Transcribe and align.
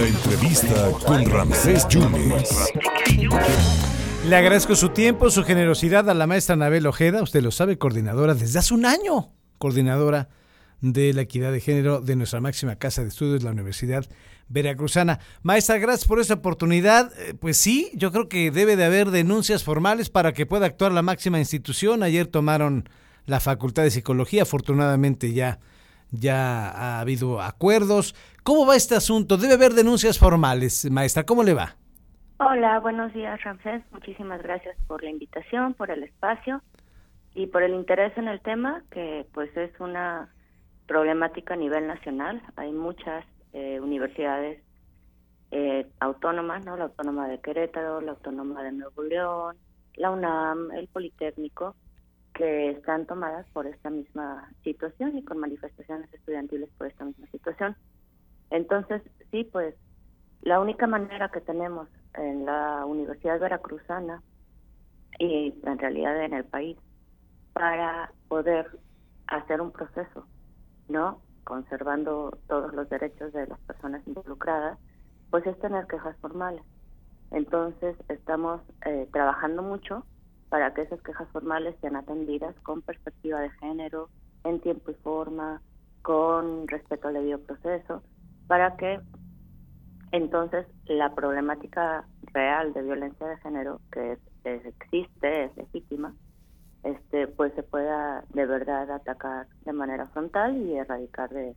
La 0.00 0.06
entrevista 0.06 0.90
con 1.04 1.26
Ramsés 1.26 1.86
Yunes. 1.90 2.72
Le 4.26 4.34
agradezco 4.34 4.74
su 4.74 4.88
tiempo, 4.88 5.28
su 5.28 5.44
generosidad 5.44 6.08
a 6.08 6.14
la 6.14 6.26
maestra 6.26 6.54
Anabel 6.54 6.86
Ojeda, 6.86 7.22
usted 7.22 7.42
lo 7.42 7.50
sabe, 7.50 7.76
coordinadora 7.76 8.34
desde 8.34 8.60
hace 8.60 8.72
un 8.72 8.86
año, 8.86 9.34
coordinadora 9.58 10.30
de 10.80 11.12
la 11.12 11.20
equidad 11.20 11.52
de 11.52 11.60
género 11.60 12.00
de 12.00 12.16
nuestra 12.16 12.40
máxima 12.40 12.76
casa 12.76 13.02
de 13.02 13.08
estudios, 13.08 13.42
la 13.42 13.50
Universidad 13.50 14.06
Veracruzana. 14.48 15.20
Maestra, 15.42 15.76
gracias 15.76 16.08
por 16.08 16.18
esta 16.18 16.32
oportunidad. 16.32 17.12
Eh, 17.18 17.34
Pues 17.34 17.58
sí, 17.58 17.90
yo 17.92 18.10
creo 18.10 18.26
que 18.26 18.50
debe 18.50 18.76
de 18.76 18.86
haber 18.86 19.10
denuncias 19.10 19.64
formales 19.64 20.08
para 20.08 20.32
que 20.32 20.46
pueda 20.46 20.64
actuar 20.64 20.92
la 20.92 21.02
máxima 21.02 21.38
institución. 21.40 22.02
Ayer 22.02 22.26
tomaron 22.26 22.88
la 23.26 23.38
Facultad 23.38 23.82
de 23.82 23.90
Psicología, 23.90 24.44
afortunadamente 24.44 25.34
ya, 25.34 25.60
ya 26.12 26.70
ha 26.70 27.00
habido 27.00 27.40
acuerdos. 27.40 28.14
¿Cómo 28.42 28.66
va 28.66 28.76
este 28.76 28.94
asunto? 28.94 29.36
Debe 29.36 29.54
haber 29.54 29.72
denuncias 29.72 30.18
formales, 30.18 30.90
maestra. 30.90 31.24
¿Cómo 31.24 31.42
le 31.42 31.54
va? 31.54 31.76
Hola, 32.38 32.80
buenos 32.80 33.12
días, 33.12 33.42
Ramsés. 33.42 33.82
Muchísimas 33.92 34.42
gracias 34.42 34.76
por 34.86 35.02
la 35.02 35.10
invitación, 35.10 35.74
por 35.74 35.90
el 35.90 36.02
espacio 36.02 36.62
y 37.34 37.46
por 37.48 37.62
el 37.62 37.74
interés 37.74 38.16
en 38.16 38.28
el 38.28 38.40
tema, 38.40 38.82
que 38.90 39.26
pues 39.34 39.54
es 39.56 39.70
una 39.78 40.32
problemática 40.86 41.54
a 41.54 41.58
nivel 41.58 41.86
nacional. 41.86 42.42
Hay 42.56 42.72
muchas 42.72 43.24
eh, 43.52 43.78
universidades 43.80 44.62
eh, 45.50 45.86
autónomas, 45.98 46.64
¿no? 46.64 46.76
La 46.76 46.84
Autónoma 46.84 47.28
de 47.28 47.40
Querétaro, 47.40 48.00
la 48.00 48.12
Autónoma 48.12 48.62
de 48.62 48.72
Nuevo 48.72 49.02
León, 49.02 49.56
la 49.96 50.10
UNAM, 50.10 50.70
el 50.72 50.88
Politécnico, 50.88 51.74
que 52.40 52.70
están 52.70 53.04
tomadas 53.04 53.46
por 53.52 53.66
esta 53.66 53.90
misma 53.90 54.50
situación 54.64 55.14
y 55.14 55.22
con 55.22 55.36
manifestaciones 55.36 56.10
estudiantiles 56.14 56.70
por 56.78 56.86
esta 56.86 57.04
misma 57.04 57.26
situación. 57.26 57.76
Entonces, 58.48 59.02
sí, 59.30 59.44
pues 59.44 59.74
la 60.40 60.58
única 60.58 60.86
manera 60.86 61.28
que 61.28 61.42
tenemos 61.42 61.86
en 62.14 62.46
la 62.46 62.86
Universidad 62.86 63.38
Veracruzana 63.38 64.22
y 65.18 65.52
en 65.62 65.78
realidad 65.78 66.24
en 66.24 66.32
el 66.32 66.44
país 66.46 66.78
para 67.52 68.10
poder 68.28 68.70
hacer 69.26 69.60
un 69.60 69.70
proceso, 69.70 70.26
¿no? 70.88 71.20
Conservando 71.44 72.38
todos 72.48 72.72
los 72.72 72.88
derechos 72.88 73.34
de 73.34 73.48
las 73.48 73.60
personas 73.60 74.00
involucradas, 74.06 74.78
pues 75.28 75.46
es 75.46 75.58
tener 75.58 75.86
quejas 75.88 76.16
formales. 76.22 76.62
Entonces, 77.32 77.96
estamos 78.08 78.62
eh, 78.86 79.06
trabajando 79.12 79.62
mucho 79.62 80.06
para 80.50 80.74
que 80.74 80.82
esas 80.82 81.02
quejas 81.02 81.28
formales 81.30 81.76
sean 81.80 81.96
atendidas 81.96 82.56
con 82.62 82.82
perspectiva 82.82 83.40
de 83.40 83.50
género, 83.52 84.10
en 84.44 84.60
tiempo 84.60 84.90
y 84.92 84.94
forma, 84.96 85.62
con 86.02 86.68
respeto 86.68 87.08
al 87.08 87.14
debido 87.14 87.40
proceso, 87.40 88.02
para 88.48 88.76
que 88.76 89.00
entonces 90.12 90.66
la 90.86 91.14
problemática 91.14 92.04
real 92.34 92.72
de 92.72 92.82
violencia 92.82 93.26
de 93.28 93.36
género 93.38 93.80
que 93.92 94.12
es, 94.12 94.18
es- 94.44 94.66
existe, 94.66 95.44
es 95.44 95.56
legítima, 95.56 96.14
este 96.82 97.28
pues 97.28 97.52
se 97.54 97.62
pueda 97.62 98.24
de 98.30 98.46
verdad 98.46 98.90
atacar 98.90 99.46
de 99.64 99.72
manera 99.72 100.08
frontal 100.08 100.56
y 100.56 100.76
erradicar 100.76 101.30
de, 101.30 101.54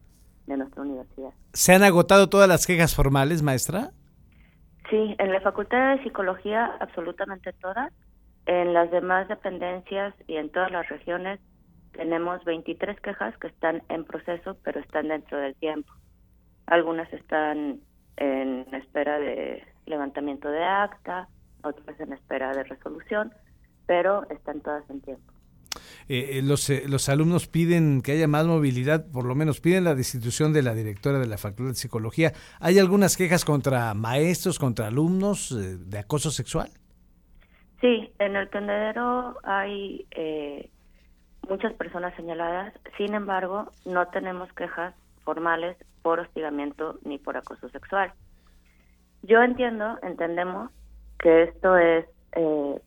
de 0.47 0.57
nuestra 0.57 0.83
universidad. 0.83 1.33
¿Se 1.53 1.73
han 1.73 1.83
agotado 1.83 2.29
todas 2.29 2.47
las 2.49 2.67
quejas 2.67 2.95
formales, 2.95 3.41
maestra? 3.41 3.91
Sí, 4.89 5.15
en 5.17 5.31
la 5.33 5.41
Facultad 5.41 5.95
de 5.97 6.03
Psicología 6.03 6.65
absolutamente 6.79 7.53
todas. 7.53 7.91
En 8.45 8.73
las 8.73 8.91
demás 8.91 9.27
dependencias 9.27 10.13
y 10.27 10.35
en 10.35 10.49
todas 10.49 10.71
las 10.71 10.87
regiones 10.89 11.39
tenemos 11.93 12.43
23 12.43 12.99
quejas 12.99 13.37
que 13.37 13.47
están 13.47 13.83
en 13.89 14.03
proceso, 14.03 14.57
pero 14.63 14.79
están 14.79 15.07
dentro 15.07 15.37
del 15.37 15.55
tiempo. 15.55 15.93
Algunas 16.65 17.11
están 17.13 17.79
en 18.17 18.67
espera 18.73 19.19
de 19.19 19.63
levantamiento 19.85 20.49
de 20.49 20.63
acta, 20.63 21.27
otras 21.63 21.99
en 21.99 22.13
espera 22.13 22.51
de 22.53 22.63
resolución, 22.63 23.33
pero 23.85 24.29
están 24.29 24.61
todas 24.61 24.87
en 24.89 25.01
tiempo. 25.01 25.33
Eh, 26.07 26.37
eh, 26.37 26.41
los, 26.43 26.69
eh, 26.69 26.83
los 26.87 27.09
alumnos 27.09 27.47
piden 27.47 28.01
que 28.01 28.11
haya 28.11 28.27
más 28.27 28.45
movilidad, 28.45 29.09
por 29.09 29.25
lo 29.25 29.35
menos 29.35 29.61
piden 29.61 29.85
la 29.85 29.95
destitución 29.95 30.53
de 30.53 30.61
la 30.61 30.73
directora 30.73 31.19
de 31.19 31.27
la 31.27 31.37
Facultad 31.37 31.71
de 31.71 31.75
Psicología. 31.75 32.33
¿Hay 32.59 32.77
algunas 32.77 33.17
quejas 33.17 33.45
contra 33.45 33.93
maestros, 33.93 34.59
contra 34.59 34.87
alumnos 34.87 35.51
eh, 35.51 35.77
de 35.77 35.99
acoso 35.99 36.31
sexual? 36.31 36.71
Sí, 37.83 38.09
en 38.17 38.37
el 38.37 38.49
tendedero 38.49 39.35
hay 39.43 40.07
eh, 40.11 40.69
muchas 41.49 41.73
personas 41.73 42.15
señaladas, 42.15 42.73
sin 42.95 43.13
embargo, 43.13 43.71
no 43.83 44.07
tenemos 44.07 44.49
quejas 44.53 44.95
formales 45.25 45.75
por 46.01 46.21
hostigamiento 46.21 46.97
ni 47.03 47.17
por 47.17 47.35
acoso 47.35 47.67
sexual. 47.67 48.13
Yo 49.23 49.43
entiendo, 49.43 49.99
entendemos 50.01 50.71
que 51.19 51.43
esto 51.43 51.75
es 51.75 52.05
eh, 52.37 52.81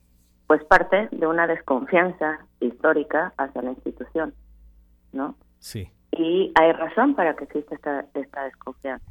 pues 0.47 0.65
parte 0.65 1.11
de 1.11 1.27
una 1.27 1.47
desconfianza 1.47 2.47
histórica 2.61 3.35
hacia 3.37 3.61
la 3.61 3.73
institución, 3.73 4.33
¿no? 5.13 5.35
Sí. 5.59 5.91
y 6.13 6.53
hay 6.59 6.73
razón 6.73 7.15
para 7.15 7.37
que 7.37 7.45
exista 7.45 7.75
esta, 7.75 8.07
esta 8.15 8.45
desconfianza. 8.45 9.05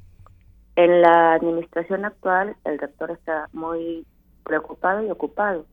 En 0.78 1.02
la 1.02 1.34
administración 1.34 2.06
actual, 2.06 2.56
el 2.64 2.80
rector 2.80 3.12
está 3.12 3.50
muy 3.54 4.04
preocupado 4.44 5.04
y 5.04 5.12
ocupado 5.12 5.68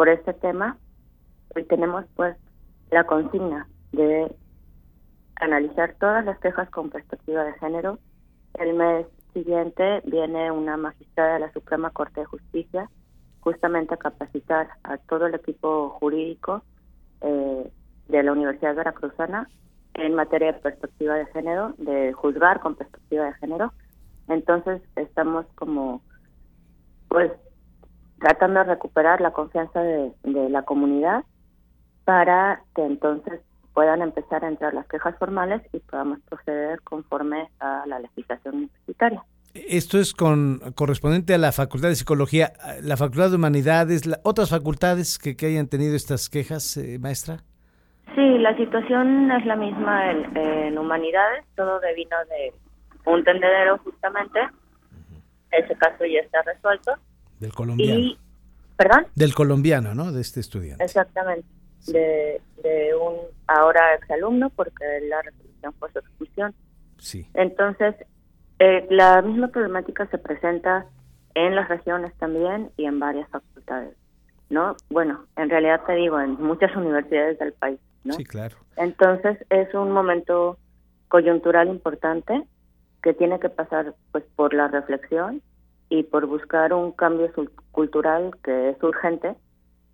por 0.00 0.08
este 0.08 0.32
tema 0.32 0.78
y 1.54 1.62
tenemos 1.64 2.06
pues 2.16 2.34
la 2.90 3.04
consigna 3.04 3.68
de 3.92 4.34
analizar 5.36 5.94
todas 6.00 6.24
las 6.24 6.38
quejas 6.38 6.70
con 6.70 6.88
perspectiva 6.88 7.44
de 7.44 7.52
género. 7.58 7.98
El 8.54 8.72
mes 8.72 9.06
siguiente 9.34 10.00
viene 10.06 10.52
una 10.52 10.78
magistrada 10.78 11.34
de 11.34 11.40
la 11.40 11.52
Suprema 11.52 11.90
Corte 11.90 12.20
de 12.20 12.24
Justicia 12.24 12.88
justamente 13.40 13.92
a 13.92 13.98
capacitar 13.98 14.70
a 14.84 14.96
todo 14.96 15.26
el 15.26 15.34
equipo 15.34 15.90
jurídico 16.00 16.62
eh, 17.20 17.70
de 18.08 18.22
la 18.22 18.32
Universidad 18.32 18.76
Veracruzana 18.76 19.50
en 19.92 20.14
materia 20.14 20.54
de 20.54 20.60
perspectiva 20.60 21.16
de 21.16 21.26
género, 21.26 21.74
de 21.76 22.14
juzgar 22.14 22.60
con 22.60 22.74
perspectiva 22.74 23.26
de 23.26 23.34
género. 23.34 23.74
Entonces 24.28 24.80
estamos 24.96 25.44
como, 25.56 26.00
pues, 27.08 27.32
tratando 28.20 28.60
de 28.60 28.66
recuperar 28.66 29.20
la 29.20 29.32
confianza 29.32 29.80
de, 29.82 30.12
de 30.24 30.48
la 30.50 30.62
comunidad 30.62 31.24
para 32.04 32.62
que 32.74 32.84
entonces 32.84 33.40
puedan 33.74 34.02
empezar 34.02 34.44
a 34.44 34.48
entrar 34.48 34.74
las 34.74 34.86
quejas 34.86 35.16
formales 35.18 35.62
y 35.72 35.78
podamos 35.80 36.18
proceder 36.28 36.80
conforme 36.82 37.48
a 37.60 37.84
la 37.86 37.98
legislación 38.00 38.56
universitaria. 38.56 39.22
Esto 39.54 39.98
es 39.98 40.12
con 40.14 40.60
correspondiente 40.76 41.34
a 41.34 41.38
la 41.38 41.50
Facultad 41.52 41.88
de 41.88 41.96
Psicología, 41.96 42.52
la 42.82 42.96
Facultad 42.96 43.30
de 43.30 43.36
Humanidades, 43.36 44.06
la- 44.06 44.20
otras 44.22 44.50
facultades 44.50 45.18
que, 45.18 45.36
que 45.36 45.46
hayan 45.46 45.66
tenido 45.66 45.96
estas 45.96 46.28
quejas, 46.28 46.76
eh, 46.76 46.98
maestra. 47.00 47.38
Sí, 48.14 48.38
la 48.38 48.56
situación 48.56 49.30
es 49.30 49.46
la 49.46 49.56
misma 49.56 50.10
en, 50.10 50.36
en 50.36 50.78
humanidades, 50.78 51.44
todo 51.56 51.80
devino 51.80 52.16
de 52.28 52.52
un 53.10 53.24
tendedero 53.24 53.78
justamente. 53.78 54.40
Ese 55.52 55.74
caso 55.76 56.04
ya 56.04 56.20
está 56.20 56.42
resuelto. 56.42 56.92
Del 57.40 57.52
colombiano. 57.52 57.98
Y, 58.00 58.18
perdón, 58.76 59.06
Del 59.14 59.34
colombiano, 59.34 59.94
¿no? 59.94 60.12
De 60.12 60.20
este 60.20 60.40
estudiante. 60.40 60.84
exactamente, 60.84 61.48
de, 61.86 62.40
de 62.62 62.94
un 62.94 63.16
ahora 63.46 63.94
exalumno, 63.94 64.50
porque 64.50 64.84
la 65.08 65.20
resolución 65.22 65.72
fue 65.78 65.90
su 65.92 65.98
expulsión. 65.98 66.54
Sí. 66.98 67.26
Entonces, 67.34 67.96
eh, 68.58 68.86
la 68.90 69.22
misma 69.22 69.48
problemática 69.48 70.06
se 70.08 70.18
presenta 70.18 70.86
en 71.34 71.54
las 71.56 71.68
regiones 71.68 72.12
también 72.18 72.70
y 72.76 72.84
en 72.84 73.00
varias 73.00 73.28
facultades, 73.30 73.96
¿no? 74.50 74.76
Bueno, 74.90 75.24
en 75.36 75.48
realidad 75.48 75.80
te 75.86 75.94
digo, 75.94 76.20
en 76.20 76.32
muchas 76.42 76.74
universidades 76.76 77.38
del 77.38 77.52
país, 77.54 77.80
¿no? 78.04 78.14
Sí, 78.14 78.24
claro. 78.24 78.56
Entonces 78.76 79.38
es 79.48 79.72
un 79.74 79.92
momento 79.92 80.58
coyuntural 81.08 81.68
importante 81.68 82.44
que 83.02 83.14
tiene 83.14 83.40
que 83.40 83.48
pasar 83.48 83.94
pues 84.12 84.24
por 84.36 84.52
la 84.52 84.68
reflexión 84.68 85.42
y 85.90 86.02
por 86.04 86.24
buscar 86.26 86.72
un 86.72 86.92
cambio 86.92 87.30
cultural 87.72 88.30
que 88.42 88.70
es 88.70 88.82
urgente 88.82 89.34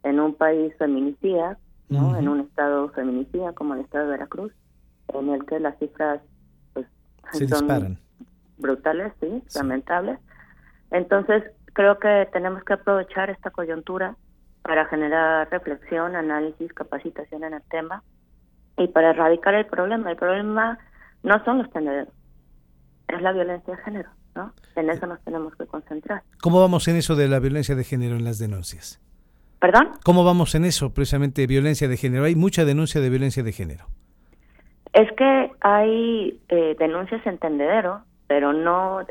en 0.05 0.21
un 0.21 0.35
país 0.35 0.73
feminicida, 0.79 1.59
¿no? 1.89 2.17
En 2.17 2.29
un 2.29 2.41
estado 2.41 2.91
feminicida 2.91 3.53
como 3.55 3.75
el 3.75 3.81
estado 3.81 4.05
de 4.05 4.11
Veracruz, 4.13 4.53
en 5.15 5.31
el 5.31 5.45
que 5.47 5.59
las 5.59 5.77
cifras 5.79 6.21
pues 6.75 6.87
Se 7.33 7.49
son 7.49 7.61
disparan. 7.67 7.99
brutales, 8.59 9.13
sí, 9.21 9.43
Sí. 9.49 9.59
lamentables. 9.59 10.19
Entonces, 10.91 11.43
creo 11.73 11.99
que 11.99 12.29
tenemos 12.33 12.63
que 12.65 12.75
aprovechar 12.75 13.31
esta 13.31 13.51
coyuntura 13.51 14.17
para 14.63 14.85
generar 14.87 15.49
reflexión, 15.51 16.15
análisis, 16.15 16.73
capacitación 16.73 17.45
en 17.45 17.55
el 17.55 17.63
tema 17.71 18.03
y 18.77 18.89
para 18.89 19.11
erradicar 19.11 19.55
el 19.55 19.67
problema. 19.67 20.11
El 20.11 20.17
problema 20.17 20.79
no 21.23 21.43
son 21.45 21.59
los 21.59 21.71
tendederos, 21.71 22.13
es 23.09 23.23
la 23.23 23.33
violencia 23.33 23.75
de 23.77 23.83
género, 23.83 24.11
¿no? 24.37 24.53
En 24.77 24.91
eso 24.91 25.07
nos 25.07 25.21
tenemos 25.23 25.55
que 25.57 25.67
concentrar. 25.67 26.23
¿Cómo 26.41 26.61
vamos 26.61 26.87
en 26.89 26.97
eso 26.97 27.17
de 27.17 27.29
la 27.29 27.41
violencia 27.41 27.75
de 27.75 27.85
género 27.85 28.17
en 28.17 28.25
las 28.25 28.39
denuncias? 28.39 29.01
¿Perdón? 29.59 29.93
¿Cómo 30.05 30.25
vamos 30.25 30.55
en 30.55 30.65
eso, 30.65 30.93
precisamente, 30.93 31.47
violencia 31.47 31.89
de 31.89 31.97
género? 31.97 32.25
Hay 32.25 32.35
mucha 32.35 32.65
denuncia 32.65 33.01
de 33.01 33.11
violencia 33.11 33.43
de 33.43 33.53
género. 33.53 33.87
Es 34.93 35.11
que 35.13 35.51
hay 35.61 36.41
eh, 36.49 36.77
denuncias 36.79 37.27
en 37.27 37.39
tendedero, 37.39 38.03
pero 38.27 38.53
no 38.53 39.07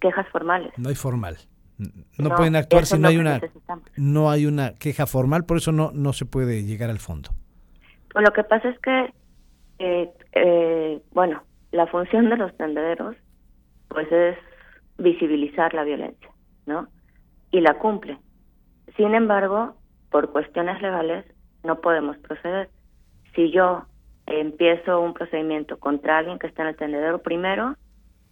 quejas 0.00 0.28
formales. 0.28 0.72
No 0.76 0.88
hay 0.88 0.94
formal. 0.94 1.38
No, 1.76 2.30
pueden 2.36 2.54
actuar 2.54 2.86
si 2.86 2.98
no 2.98 3.08
hay 3.08 3.16
una 3.16 3.40
no 3.96 4.30
hay 4.30 4.46
una 4.46 4.74
queja 4.74 5.06
formal, 5.06 5.44
por 5.44 5.56
eso 5.56 5.72
no 5.72 5.90
no 5.92 6.12
se 6.12 6.24
puede 6.24 6.62
llegar 6.62 6.88
al 6.88 7.00
fondo. 7.00 7.30
Pues 8.12 8.24
lo 8.24 8.32
que 8.32 8.44
pasa 8.44 8.68
es 8.68 8.78
que 8.78 9.12
eh, 9.80 10.08
eh, 10.34 11.02
bueno, 11.12 11.42
la 11.72 11.88
función 11.88 12.30
de 12.30 12.36
los 12.36 12.56
tendederos 12.56 13.16
pues 13.88 14.10
es 14.12 14.36
visibilizar 14.98 15.74
la 15.74 15.84
violencia, 15.84 16.30
¿no? 16.66 16.88
Y 17.50 17.60
la 17.60 17.74
cumple. 17.78 18.18
Sin 18.96 19.14
embargo, 19.14 19.76
por 20.10 20.30
cuestiones 20.30 20.80
legales 20.80 21.24
no 21.62 21.80
podemos 21.80 22.16
proceder. 22.18 22.70
Si 23.34 23.50
yo 23.50 23.86
empiezo 24.26 25.00
un 25.00 25.14
procedimiento 25.14 25.78
contra 25.78 26.18
alguien 26.18 26.38
que 26.38 26.46
está 26.46 26.62
en 26.62 26.68
el 26.68 26.76
tendedero 26.76 27.18
primero, 27.22 27.76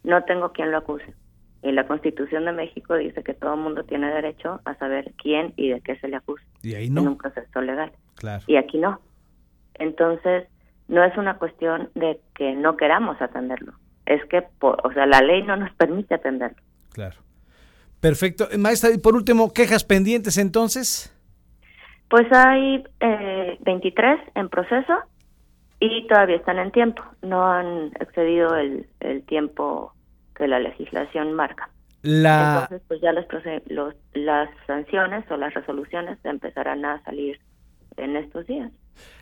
no 0.04 0.24
tengo 0.24 0.52
quien 0.52 0.70
lo 0.70 0.78
acuse. 0.78 1.14
Y 1.62 1.70
la 1.72 1.86
Constitución 1.86 2.44
de 2.44 2.52
México 2.52 2.96
dice 2.96 3.22
que 3.22 3.34
todo 3.34 3.54
el 3.54 3.60
mundo 3.60 3.84
tiene 3.84 4.12
derecho 4.12 4.60
a 4.64 4.74
saber 4.74 5.12
quién 5.16 5.54
y 5.56 5.70
de 5.70 5.80
qué 5.80 5.96
se 5.96 6.08
le 6.08 6.16
acusa 6.16 6.44
y 6.62 6.74
ahí 6.74 6.90
no. 6.90 7.02
en 7.02 7.08
un 7.08 7.18
proceso 7.18 7.60
legal. 7.60 7.92
Y 8.46 8.56
aquí 8.56 8.78
no. 8.78 9.00
Entonces, 9.74 10.48
no 10.88 11.04
es 11.04 11.16
una 11.16 11.38
cuestión 11.38 11.90
de 11.94 12.20
que 12.34 12.54
no 12.54 12.76
queramos 12.76 13.20
atenderlo. 13.20 13.72
Es 14.06 14.24
que, 14.26 14.42
o 14.60 14.92
sea, 14.92 15.06
la 15.06 15.20
ley 15.20 15.42
no 15.42 15.56
nos 15.56 15.72
permite 15.74 16.14
atenderlo. 16.14 16.58
Claro. 16.92 17.16
Perfecto. 18.00 18.48
Maestra, 18.58 18.90
y 18.90 18.98
por 18.98 19.14
último, 19.14 19.52
¿quejas 19.52 19.84
pendientes 19.84 20.36
entonces? 20.36 21.16
Pues 22.08 22.26
hay 22.32 22.84
eh, 23.00 23.58
23 23.60 24.20
en 24.34 24.48
proceso 24.48 24.92
y 25.78 26.06
todavía 26.08 26.36
están 26.36 26.58
en 26.58 26.72
tiempo. 26.72 27.02
No 27.22 27.46
han 27.46 27.92
excedido 28.00 28.56
el, 28.56 28.86
el 29.00 29.22
tiempo 29.22 29.94
que 30.34 30.48
la 30.48 30.58
legislación 30.58 31.32
marca. 31.32 31.70
La... 32.02 32.62
Entonces, 32.62 32.82
pues 32.88 33.00
ya 33.00 33.12
los, 33.12 33.24
los, 33.66 33.94
las 34.14 34.50
sanciones 34.66 35.24
o 35.30 35.36
las 35.36 35.54
resoluciones 35.54 36.18
empezarán 36.24 36.84
a 36.84 37.02
salir 37.04 37.38
en 37.96 38.16
estos 38.16 38.46
días. 38.46 38.72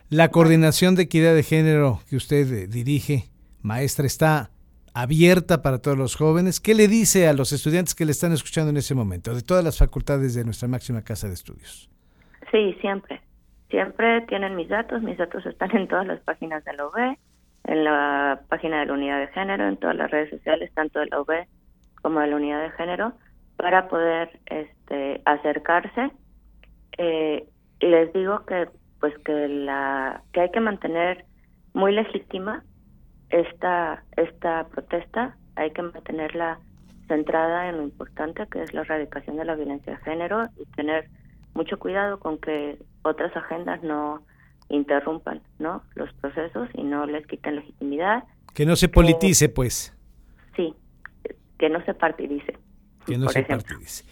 La 0.09 0.31
coordinación 0.31 0.95
de 0.97 1.03
equidad 1.03 1.35
de 1.35 1.43
género 1.43 2.01
que 2.09 2.17
usted 2.17 2.51
eh, 2.53 2.67
dirige, 2.67 3.25
maestra, 3.63 4.07
está 4.07 4.51
abierta 4.95 5.63
para 5.63 5.79
todos 5.79 5.97
los 5.97 6.17
jóvenes. 6.17 6.61
¿Qué 6.61 6.75
le 6.75 6.89
dice 6.89 7.29
a 7.29 7.33
los 7.33 7.53
estudiantes 7.53 7.95
que 7.95 8.05
le 8.05 8.13
están 8.13 8.33
escuchando 8.33 8.71
en 8.71 8.77
ese 8.77 8.95
momento, 8.95 9.35
de 9.35 9.43
todas 9.43 9.65
las 9.65 9.79
facultades 9.79 10.35
de 10.35 10.45
nuestra 10.45 10.69
máxima 10.69 11.03
casa 11.03 11.29
de 11.29 11.35
estudios? 11.35 11.89
Sí, 12.51 12.77
siempre. 12.81 13.21
Siempre 13.69 14.23
tienen 14.23 14.57
mis 14.57 14.69
datos, 14.69 15.03
mis 15.03 15.17
datos 15.17 15.47
están 15.47 15.77
en 15.77 15.87
todas 15.87 16.07
las 16.07 16.21
páginas 16.21 16.65
de 16.65 16.73
la 16.73 16.87
UB, 16.87 17.17
en 17.65 17.85
la 17.85 18.41
página 18.49 18.81
de 18.81 18.87
la 18.87 18.93
unidad 18.95 19.21
de 19.21 19.29
género, 19.29 19.69
en 19.69 19.77
todas 19.77 19.97
las 19.97 20.11
redes 20.11 20.31
sociales, 20.31 20.73
tanto 20.75 20.99
de 20.99 21.07
la 21.07 21.21
UB 21.21 21.47
como 22.03 22.21
de 22.21 22.27
la 22.27 22.37
unidad 22.37 22.63
de 22.63 22.71
género, 22.71 23.13
para 23.57 23.89
poder 23.89 24.41
este, 24.47 25.23
acercarse. 25.25 26.11
Eh, 26.99 27.47
les 27.81 28.13
digo 28.13 28.45
que 28.47 28.69
pues 28.99 29.17
que 29.25 29.49
la 29.49 30.23
que 30.33 30.43
hay 30.43 30.51
que 30.51 30.61
mantener 30.61 31.25
muy 31.73 31.93
legítima 31.93 32.65
esta 33.31 34.03
esta 34.17 34.67
protesta, 34.69 35.37
hay 35.57 35.71
que 35.73 35.83
mantenerla 35.83 36.59
centrada 37.09 37.69
en 37.69 37.79
lo 37.79 37.83
importante 37.83 38.47
que 38.51 38.63
es 38.63 38.73
la 38.73 38.83
erradicación 38.83 39.37
de 39.37 39.45
la 39.45 39.57
violencia 39.57 39.95
de 39.95 39.99
género 40.05 40.49
y 40.57 40.65
tener 40.77 41.09
mucho 41.55 41.79
cuidado 41.79 42.21
con 42.21 42.39
que 42.39 42.79
otras 43.03 43.37
agendas 43.37 43.83
no 43.83 44.23
interrumpan 44.69 45.43
¿no? 45.59 45.83
los 45.95 46.13
procesos 46.15 46.69
y 46.75 46.83
no 46.85 47.07
les 47.07 47.27
quiten 47.27 47.57
legitimidad. 47.57 48.25
Que 48.55 48.65
no 48.65 48.77
se 48.77 48.89
politice, 48.89 49.49
pues. 49.49 49.93
Sí, 50.57 50.75
que 51.59 51.69
no 51.69 51.85
se 51.85 51.95
partidice. 51.95 52.57
Que 53.07 53.19
no 53.19 53.29
se 53.29 53.43
partidice. 53.43 54.05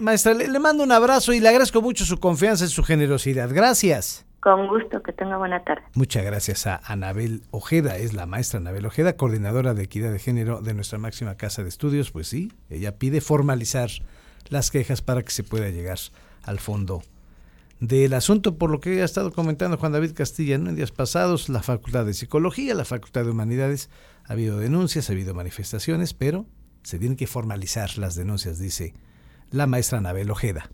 maestra, 0.00 0.34
le, 0.34 0.58
mando 0.58 0.84
un 0.84 0.92
abrazo 0.92 1.32
y 1.32 1.40
le 1.40 1.48
agradezco 1.48 1.82
mucho 1.82 2.04
su 2.04 2.18
confianza 2.18 2.64
y 2.64 2.68
su 2.68 2.82
generosidad. 2.82 3.50
Gracias. 3.52 4.26
Con 4.42 4.66
gusto, 4.66 5.04
que 5.04 5.12
tenga 5.12 5.36
buena 5.36 5.62
tarde. 5.62 5.84
Muchas 5.94 6.24
gracias 6.24 6.66
a 6.66 6.80
Anabel 6.84 7.44
Ojeda, 7.52 7.96
es 7.96 8.12
la 8.12 8.26
maestra 8.26 8.58
Anabel 8.58 8.86
Ojeda, 8.86 9.16
coordinadora 9.16 9.72
de 9.72 9.84
equidad 9.84 10.10
de 10.10 10.18
género 10.18 10.60
de 10.60 10.74
nuestra 10.74 10.98
máxima 10.98 11.36
casa 11.36 11.62
de 11.62 11.68
estudios. 11.68 12.10
Pues 12.10 12.26
sí, 12.26 12.50
ella 12.68 12.98
pide 12.98 13.20
formalizar 13.20 13.88
las 14.48 14.72
quejas 14.72 15.00
para 15.00 15.22
que 15.22 15.30
se 15.30 15.44
pueda 15.44 15.68
llegar 15.68 15.98
al 16.42 16.58
fondo 16.58 17.04
del 17.78 18.14
asunto, 18.14 18.58
por 18.58 18.70
lo 18.70 18.80
que 18.80 19.02
ha 19.02 19.04
estado 19.04 19.30
comentando 19.30 19.76
Juan 19.76 19.92
David 19.92 20.12
Castilla 20.12 20.56
en 20.56 20.74
días 20.74 20.90
pasados, 20.90 21.48
la 21.48 21.62
Facultad 21.62 22.04
de 22.04 22.12
Psicología, 22.12 22.74
la 22.74 22.84
Facultad 22.84 23.24
de 23.24 23.30
Humanidades, 23.30 23.90
ha 24.24 24.32
habido 24.32 24.58
denuncias, 24.58 25.08
ha 25.08 25.12
habido 25.12 25.34
manifestaciones, 25.34 26.14
pero 26.14 26.46
se 26.82 26.98
tienen 26.98 27.16
que 27.16 27.28
formalizar 27.28 27.96
las 27.96 28.16
denuncias, 28.16 28.58
dice 28.58 28.92
la 29.52 29.68
maestra 29.68 29.98
Anabel 29.98 30.32
Ojeda. 30.32 30.68